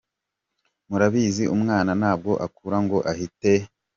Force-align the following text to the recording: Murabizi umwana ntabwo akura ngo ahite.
Murabizi 0.89 1.43
umwana 1.55 1.91
ntabwo 1.99 2.31
akura 2.45 2.77
ngo 2.85 2.97
ahite. 3.11 3.53